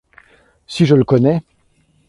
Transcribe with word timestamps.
Si 0.65 0.87
je 0.87 0.95
le 0.95 1.03
connais!… 1.03 1.43